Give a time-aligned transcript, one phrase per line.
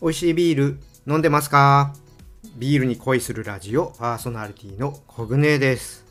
[0.00, 0.78] 美味しいビール
[1.08, 1.92] 飲んでますか？
[2.56, 6.04] ビールに恋するラジオパーソナリティのコグネです。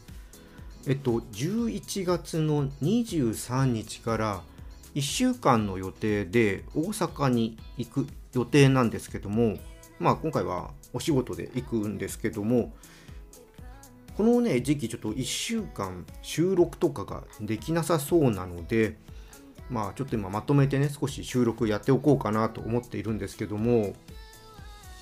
[0.88, 4.42] えっと11月の23日から
[4.94, 9.58] 1週間の予定で大阪に行く予定なんですけども
[10.00, 12.74] まあ今回はお仕事で行くんですけども
[14.18, 18.98] このね時期ちょっと1週間収録とかができなさそうなので
[19.70, 23.94] まあちょっと今まとめてね少し収録やっておこうかなと思っているんですけども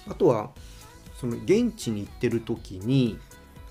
[0.10, 0.52] あとは
[1.20, 3.18] その現地に行ってる時に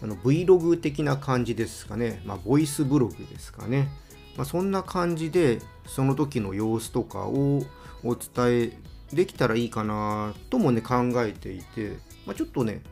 [0.03, 3.89] あの Vlog 的な感じですかね、まあ、ボイスブログですかね、
[4.37, 7.63] まあ、そんな感じでその時の様子とかを
[8.03, 8.79] お伝え
[9.15, 11.97] できたらいいかなともね考えていて、
[12.27, 12.83] まあ、ちょっとね、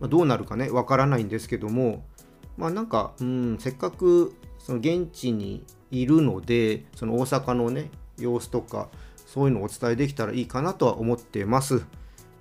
[0.00, 2.04] まどうなるかねわからないんですけども
[2.56, 8.88] まあなんか、うん、せっかくその現地にいるのでその大阪のね様子とか
[9.26, 11.82] そういうのをお伝えできたらいいかなとは思ってます。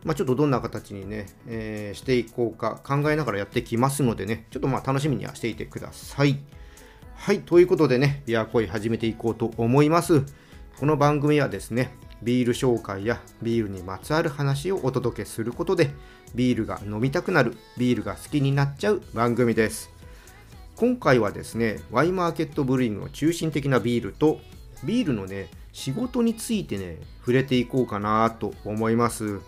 [0.03, 6.39] まあ、ちょっとどんな形にね、えー、していこうか考えながらやってきますのでね、ちょっとまあ楽しみにはしていてください。
[7.15, 10.23] はい、ということでね、ビアコイ始めていこうと思います。
[10.79, 11.91] この番組はですね、
[12.23, 15.91] ビール紹介やビールにまつわる話をお届けすることで、
[16.33, 20.00] ビールが飲みたくなる、ビールが好きになっちゃう番組です。
[20.81, 24.39] 今回はですね、ワイマーケットブリングの中心的なビールと、
[24.83, 29.41] ビールのね、仕事についてね、触れていこうかなと思います。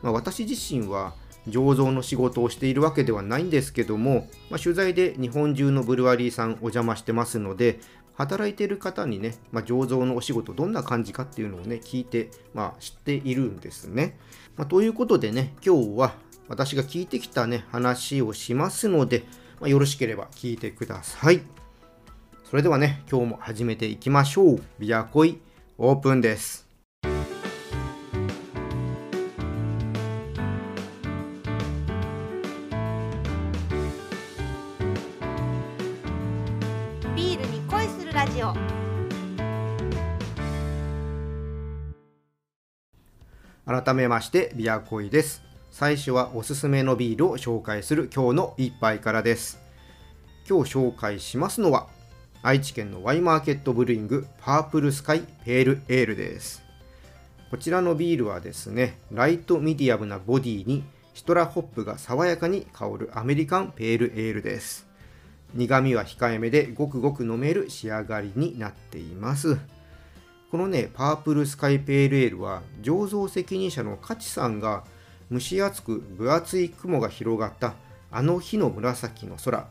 [0.00, 1.12] まあ、私自身は
[1.48, 7.80] 醸造の仕事をしているわけではないんですけども、まあ、取材で日本中のブルワリーさんお邪魔してますので
[8.14, 14.16] 働いている方にね、まあ、醸造のお仕事どんな感じかっていうのをね聞いて、まあ、知っているんですね、
[14.56, 16.14] ま、ということでね今日は
[16.46, 19.24] 私が聞いてきたね話をしますので、
[19.60, 21.42] まよろしければ聞いてください。
[22.44, 24.62] それではね今日も始めていきましょう。
[24.78, 25.40] ビアコイ
[25.78, 26.66] オープンです。
[38.36, 38.52] ジオ。
[43.64, 45.45] 改めましてビアコイです
[45.78, 49.60] 最初はおすすめのビールを紹介する今日の一杯からです。
[50.48, 51.86] 今日紹介しますのは
[52.42, 56.62] 愛知県の Y.MARKET BREWING Purple Sky Pale Ale です。
[57.50, 60.82] こちらのビールはですねライトミディアムなボディに
[61.12, 64.86] シトラホップが爽やかに香るアメリカンペールエールです。
[65.52, 69.58] 苦味は控えめでごくごく飲める仕上がりになっています。
[70.50, 74.84] このねパープルスカイペールエールは醸造責任者のカチさんが
[75.30, 77.74] 蒸し暑く分厚い雲が広がった。
[78.10, 79.66] あの日の紫の空。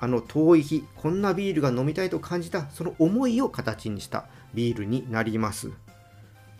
[0.00, 4.26] あの遠い日こんなビールが飲みたいと感じたその思いを形にした。
[4.52, 5.70] ビールになります。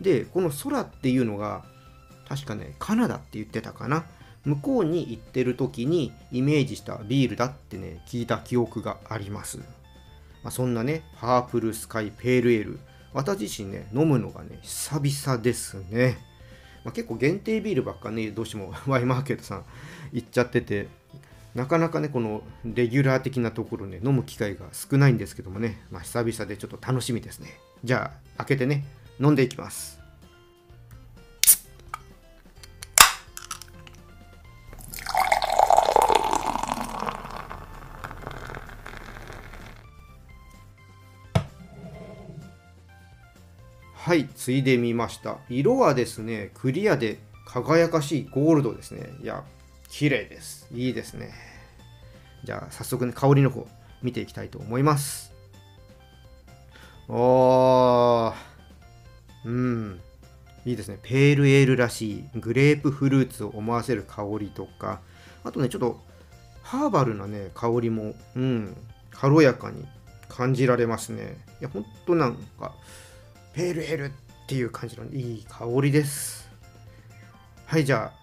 [0.01, 1.63] でこの空っていうのが
[2.27, 4.05] 確かねカナダって言ってたかな。
[4.45, 9.63] 向こうに行ってる時にイメージしたビールだってね聞いた記憶があります、ま
[10.49, 12.79] あ、そんなねパープルスカイペールエール。
[13.11, 16.17] 私自身ね飲むのがね久々ですね、
[16.85, 19.65] まあ、結構限定ビールばっかねどうしても ワイマーケットさん
[20.13, 20.87] 行っちゃってて
[21.55, 27.59] なかなかねこのレギュラー的なところね飲む機会が少ないんですけどもね、まあ、久々でちょっと楽しみですね。
[27.83, 28.85] じゃあ開けてね
[29.19, 30.04] 飲んでいきます。
[44.05, 45.37] はいついでみました。
[45.49, 47.17] 色はですねクリアで
[47.47, 49.09] 輝かしいゴールドですね。
[49.23, 49.43] いや
[49.89, 50.67] 綺麗です。
[50.71, 51.31] いいですね。
[52.43, 53.67] じゃあ早速ね香りの方
[54.03, 55.33] 見ていきたいと思います。
[57.09, 58.33] おー
[59.45, 59.99] うん。
[60.67, 60.99] いいですね。
[61.01, 64.99] ペールエールらしいグレープフルーツを思わせる香りとか。
[65.43, 65.99] あとねちょっと
[66.61, 68.77] ハーバルなね香りもうん
[69.09, 69.83] 軽やかに
[70.29, 71.43] 感じられますね。
[71.59, 72.75] いやほんとなんか
[73.55, 74.11] ペールエールっ
[74.47, 76.49] ていう感じのいい香りです。
[77.65, 78.19] はいじゃあ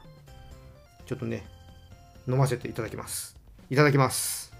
[1.06, 1.46] ちょっとね
[2.28, 3.34] 飲ませていただきます。
[3.70, 4.52] いただきます。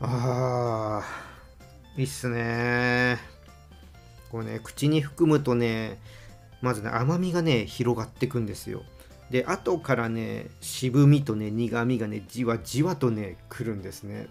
[0.00, 3.18] あーいいっすね。
[4.30, 5.98] これね口に含むとね
[6.60, 8.82] まずね甘みがね広がってくんですよ。
[9.30, 14.26] で後からね渋みとね苦みがねじわじわとねくるんですね。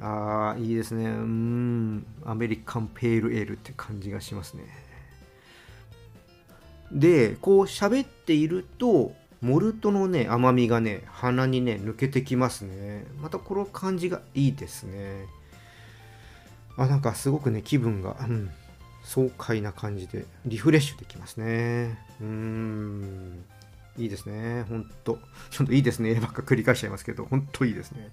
[0.00, 1.04] ああ、いいですね。
[1.04, 4.64] うん、アメリカンペールエールって感じがしますね。
[6.92, 13.06] で、こう喋っていると、モルトのね、甘みがね、鼻にね、抜けてきますね。
[13.20, 15.26] またこの感じがいいですね。
[16.76, 18.50] あ、なんかすごくね、気分が、うん、
[19.02, 23.44] 爽快な感じでリフレッシュできますねうーん
[23.98, 25.18] いいですねほんと
[25.50, 28.12] ちょっといいですねばっか繰り返しちゃいますけどほんといいですね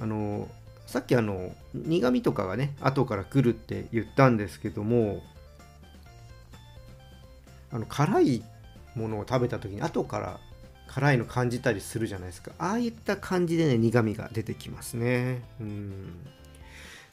[0.00, 0.48] あの
[0.86, 5.22] さっきあの苦味とかがね後から来るって言ったんですけども
[7.70, 8.42] あの辛い
[8.94, 10.40] ものを食べた時に後から
[10.88, 12.52] 辛いの感じたりするじゃないですか。
[12.58, 15.42] ああいった感じでね苦味が出てきますね。
[15.60, 16.16] うん。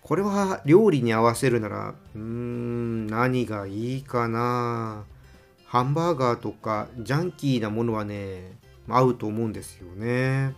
[0.01, 5.03] これは料理に合わせるならうん何がいいかな。
[5.65, 8.57] ハンバーガーとかジャンキーなものはね
[8.87, 10.55] 合うと思うんですよね。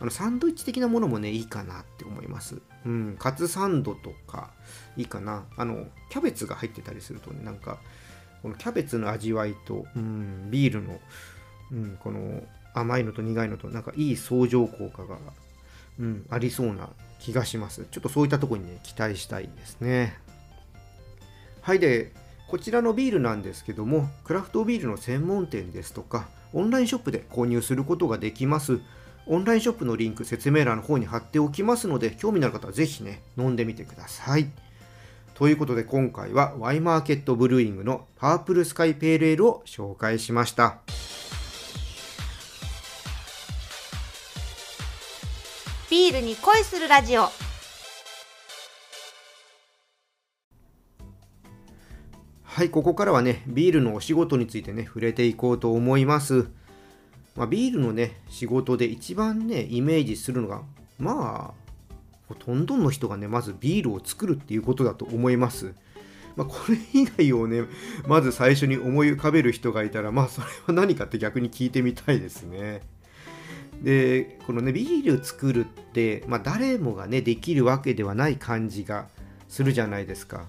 [0.00, 2.60] あのサンドイッチ的なものもねいいかなって思います。
[2.84, 4.50] うんカツサンドとか
[4.96, 5.44] いいかな。
[5.56, 7.78] あのキャベツが入ってたりするとねなんか
[8.42, 11.00] このキャベツの味わいと、うん、ビールの、
[11.72, 12.42] うん、この
[12.74, 15.18] 甘いのと苦いのとなんかいい相乗効果が、
[15.98, 16.90] うん、ありそうな
[17.20, 17.86] 気がします。
[17.90, 20.18] ちょっとそういったとこにね期待したいですね。
[21.62, 22.12] はいで
[22.46, 28.80] こちらのビールなんですけどもクラフトビールの専門店ですとかオンラインショップで購入することができます。
[29.26, 34.50] オンラインショップのリンク説明欄の方に貼っておきますので興味のある方はぜひね飲んでみてください。
[35.34, 40.78] ということで今回はワイマーケットブルーイングのパープルスカイペールエールを紹介しました。
[45.90, 47.28] ビールに恋するラジオ。
[52.42, 56.46] はいここからはねビールのお仕事についてね触れていこうと思います
[57.36, 60.62] まあ、ビールのね仕事で一番ねイメージするのが
[60.98, 61.64] まあ
[62.28, 65.74] ほとんどの人がねまずビールを作るっていうことだと思います。
[66.36, 67.62] まあ、これ以外をね
[68.08, 72.82] まず最初に思い浮かべる人がいたらまあそれは何かって逆に聞いてみたいですね。
[73.82, 79.08] でこのねビール作るって、まあ、誰もがねできるわけではない感じが
[79.48, 80.48] するじゃないですか。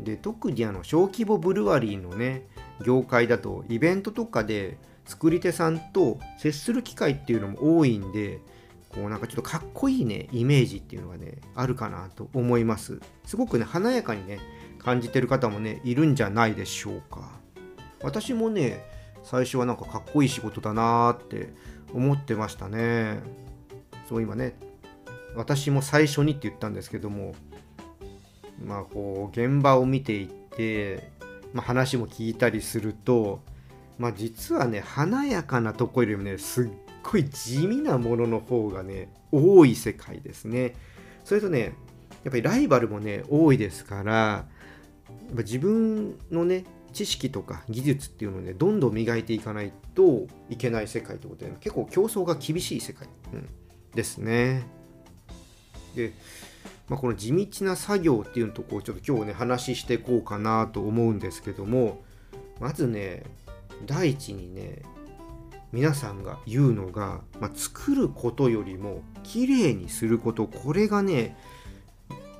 [0.00, 2.46] で特にあの小規模ブルワリーのね
[2.84, 8.40] 業界だとイベントとかで作り手さんと接する機会っていうのも多いんで
[8.90, 13.00] こうなんかちょっとかっこいいねイメージっていうのがねあるかなと思います。
[13.24, 14.38] すごくね華やかにね
[14.78, 17.30] 感じてる方もねいるんじゃないでしょうか。
[18.02, 18.84] 私もね
[19.24, 21.52] 最初はなんかかっこいい仕事だなーって
[21.94, 23.20] 思ってましたね。
[24.08, 24.58] そう今ね
[25.34, 27.34] 私も最初にって言ったんですけども
[28.64, 31.10] まあこう現場を見ていって、
[31.52, 33.40] まあ、話も聞いたりすると
[33.98, 36.70] まあ実はね華やかなとこよりもねすっ
[37.02, 40.74] ごい地味なものの方がね多い世界ですね。
[41.24, 41.74] それとね
[42.24, 44.46] やっぱりライバルもね多いですから
[45.34, 53.48] 自分のね知識とか技術っていうのをねどんどん磨いていかないといけない世界ということで、結構競争が厳しい世界、うん、
[53.94, 54.66] ですね。
[55.94, 56.12] で、
[56.88, 62.02] まあ、この地道な作業っていうのとこをちょっと今日ね話していこうかなと思うんですけども
[62.58, 63.24] まずね
[63.86, 64.82] 第一にね
[65.72, 70.46] 皆さんが言うのが、まあ、作ることよりも綺麗にすること。
[70.46, 71.36] これがね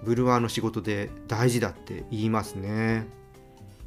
[0.02, 3.06] ブルワーの仕事で大事だって言いますね、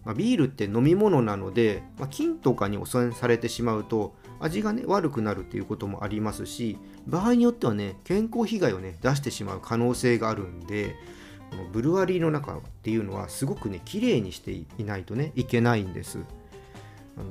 [0.03, 10.95] まあ、ビールって飲み物なので、まあ、菌とかに汚染されてしまうと味がね悪くなるっていうこともありますし場合によってはね健康被害をね出してしまう可能性があるんで
[11.52, 16.19] このブルワリーの中っていうのはすごくね綺麗にしていないとねいけないんです。
[17.18, 17.30] あの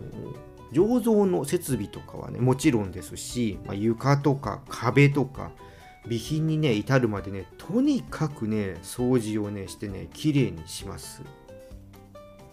[0.73, 5.51] 醸造の設備とかはねもちろんですし、まあ、床とか壁とか
[6.05, 11.23] 備品にね至るまでねとにかくね掃除をねしてね綺麗にします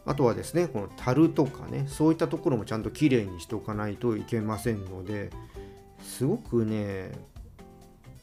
[0.05, 5.29] あとはですねこの樽とかねそういったところもちゃんと綺麗にしておかないといけませんので
[6.01, 7.11] すごくね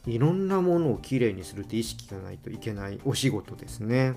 [0.06, 4.14] いろんなものをきれいにするって意識がないといけないお仕事ですね。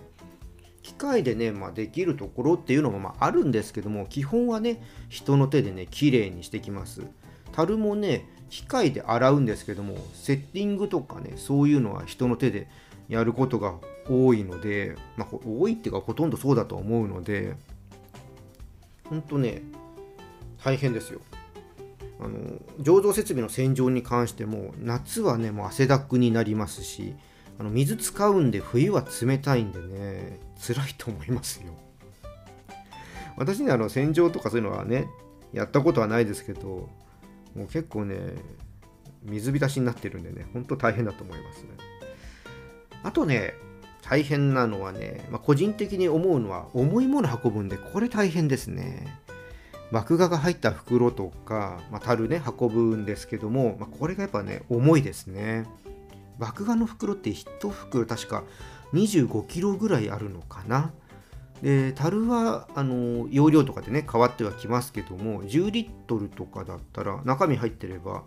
[0.88, 7.02] 機械でね、まあ、できるところっていうのもまああるんですけども基本はね人の手でね綺麗にしてきます。
[7.52, 12.70] 樽もね機械で洗うんですけどもセッティングとかねそういうのは人の手で
[13.10, 13.76] やることが
[14.10, 17.58] 多いので、まあ、多いっていうかほとんどそうだと思うので
[19.10, 19.64] ほんとね
[20.64, 21.20] 大変ですよ。
[22.22, 22.40] あの
[22.80, 27.14] 醸造設備の洗浄に関しても夏はねもう汗だくになりますし
[27.60, 31.74] あの水使うんで冬は冷たいんでね辛いと思いますよ。
[33.38, 35.08] 私にあの洗浄とかそういうのはね
[35.54, 36.90] やったことはないですけど
[37.56, 38.18] もう結構ね
[39.24, 41.70] 水浸しになってるんでねほんと大変だと思いますね。
[43.04, 43.54] あとね
[44.02, 49.20] 大変なのはね、まあ、個人的に思うのは重いもの運ぶんでこれ大変ですね。
[49.92, 55.66] 麦芽が入った袋とか、まあ、樽ね運ぶんですけども、まあ、これがやっぱね重いですね。
[56.40, 58.44] 麦芽の袋って1袋確か
[58.94, 60.92] 25キロぐらいあるのかな。
[61.62, 68.22] で樽はあの容量とかでね変わってはきますけども10リットルとかだったら中身入ってれば、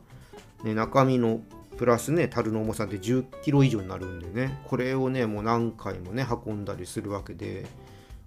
[0.65, 1.41] ね、中身の
[1.77, 7.67] プラスね樽の重さで10キロ以上になるんでねこれをねもう何回もね運んだりするわけで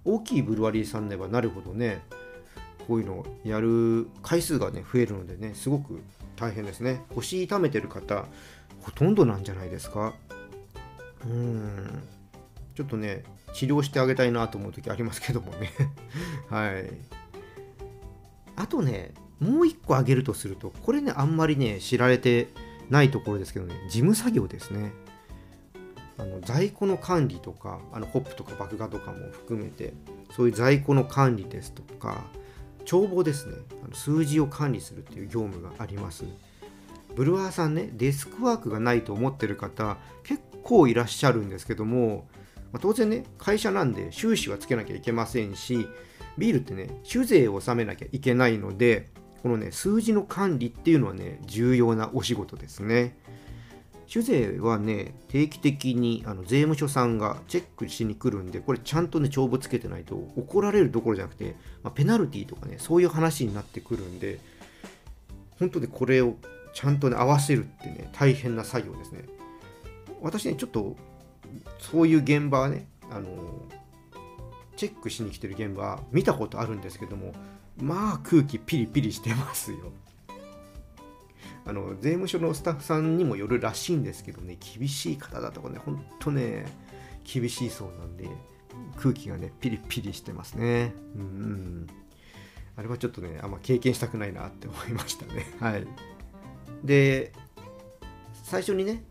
[0.06, 2.02] 大きいブルワリーさんではなるほどね
[2.86, 6.00] こういうのをやる回数がね増えるのでねすごく
[6.36, 7.02] 大変ですね。
[7.14, 8.26] 腰痛めてる方
[8.82, 10.14] ほとんどなんじゃないですか。
[11.24, 12.02] うん。
[12.74, 15.70] ちょっとね治療してあげたいなと思う時ありますけどもね。
[16.50, 16.90] はい。
[18.56, 22.48] あとねもう一個挙げるとするとこれねあんまりね知られて
[22.90, 24.92] ないところですけどね事務作業ですね。
[26.16, 29.94] あの在庫の管理とかあのホップとか麦芽とかも含めて
[30.30, 32.24] そういう在庫の管理ですとか
[32.84, 33.56] 帳簿ですね。
[33.84, 36.24] あの数字を管理するっていう業務があります。
[37.14, 42.26] ブルワーさんねデスクワークがないと思ってる方結構いらっしゃるんですけども、
[42.74, 45.86] まあ、当然ね会社なんで収支はつけなきゃいけませんし
[46.36, 49.10] ビールってね酒税を納めなきゃいけないので
[49.44, 53.16] このね数字の管理っていうのはね重要なお仕事ですね。
[54.08, 61.54] 酒税はね定期的にあの税務署さんがチェックしに来るんでこれちゃんとね帳簿つけてないと怒られるどころじゃなくて、
[61.84, 64.40] まあ、ペナルティとかねそういう話になってくるんで
[65.60, 66.34] 本当でこれを
[66.74, 69.24] ちゃんとね合わせるってね大変な作業ですね。
[70.20, 70.96] 私ねちょっと
[71.78, 73.28] そういう現場はねあの
[74.76, 77.32] チェックしに来てる現場見たことあるんですけども
[77.76, 79.92] まあ空気ピリピリしてますよ。
[81.66, 86.66] あの税務署のスタッフさんにもよるらしいんですけどね厳しい方だとかねほんとね
[87.24, 88.28] 厳しいそうなんで
[88.96, 90.92] 空気がねピリピリしてますね。
[91.16, 91.86] うん、うん、
[92.76, 95.46] あれはちょっとねあんま経験したくないなって思いましたね。
[95.58, 95.86] はい。
[96.84, 97.32] で
[98.44, 99.02] 最初にね、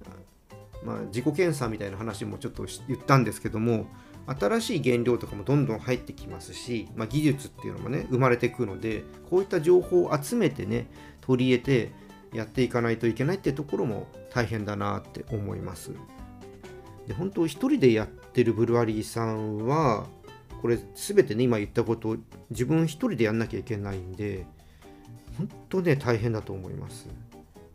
[0.85, 3.87] まあ、自己検査みたいな話もちょっと言ったんですけども
[4.25, 10.87] 新しい原料とかもどんどん入ってきますし、まあ、技術っていうのもね生まれてくのでこういった情報を集めてね
[11.21, 11.91] 取り入れて
[12.33, 15.91] やっていかないといけないってところも大変だなって思います。
[17.07, 20.07] で本当一人でやってるブルワリーさんは
[20.61, 22.17] これ全てね今言ったことを
[22.49, 24.45] 自分一人でやんなきゃいけないんで
[25.37, 27.07] 本当ね大変だと思います。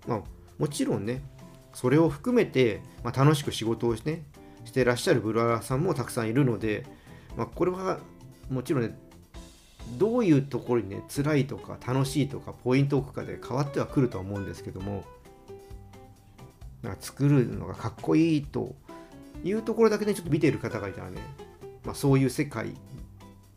[0.07, 0.23] まあ
[0.59, 1.23] もちろんね
[1.73, 4.23] それを含めて、まあ、楽しく仕事をして、ね、
[4.65, 6.85] してらっしゃるブルワーさんもたくさんいるので、
[7.37, 8.01] まあ、これは
[8.51, 8.97] もちろんね
[9.97, 15.05] どういうところにね辛いとか楽しいとかポイントを置くかで変わってはくるとは思うんですけども
[16.83, 18.75] なんか作るのがかっこいいと
[19.45, 21.21] いうところだけねちょっと見ている方がいたらね、
[21.85, 22.75] まあ、そういう世界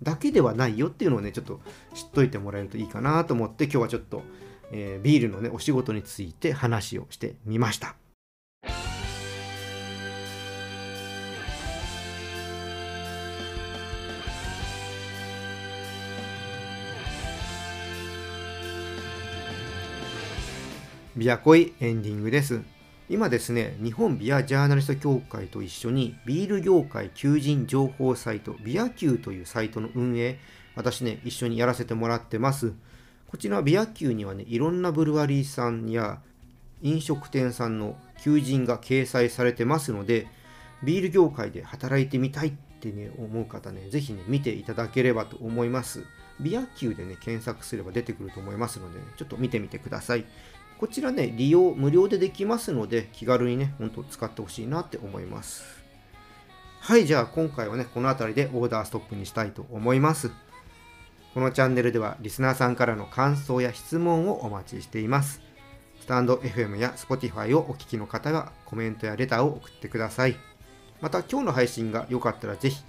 [0.01, 1.59] だけではないよっていうのをねちょっと
[1.93, 4.23] 知っといてもらえるといいかなと思って今日はちょっと、
[4.71, 8.00] えー、ビールのねお仕事について話をしてみました。
[21.17, 22.61] ビアコイエンディングです。
[23.09, 30.39] 今ですね、日本ビアジャーナリスト協会と一緒にビール業界求人情報サイトビア Q というサイトの運営、
[30.73, 32.71] 私ね、一緒にやらせてもらってます。
[33.27, 36.21] こちらビア Q にはね、いろんなブルワリーさんや
[36.81, 40.27] 飲食店さんの求人が掲載されてますので、
[40.81, 46.05] ビール業界で働いてみたいってね、思う方ね、ぜひね、見ていただければと思います。
[46.39, 50.25] ビア Q でね、検索すれば出てくると思いますので、ちょっと見てみてください。
[50.81, 55.63] こちらね、利用無料でできますので、気軽にね、ほんと使ってほしいなって思います。
[56.79, 60.31] はい、じゃあ今回はね、この辺りでオーダーストップにしたいと思います。
[61.35, 65.43] このチャンネルではリスナーさんからの感想や質問をお待ちしています。
[65.99, 70.35] スタンド FM や Spotify をお聞きの方はコメントやレターを送ってください。
[70.99, 72.83] また今日の配信が良かったらぜひ、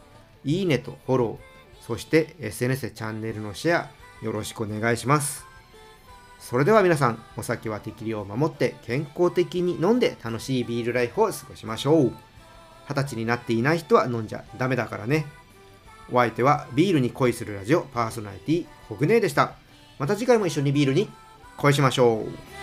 [0.45, 5.52] いいねとフォロー、そして SNS でチャンネルのシェアよろしくお願いします。
[6.43, 12.13] それでは皆さん、お酒は適量を守って健康的に飲んで楽しいビールライフを過ごしましょう。
[12.89, 15.25] 二十歳になっていない人は飲んじゃダメだからね。
[16.11, 19.55] お相手はビールに恋するラジオパーソナリティホグネでした。
[20.01, 21.09] また次回も一緒にビールに
[21.59, 22.62] 恋しましょう。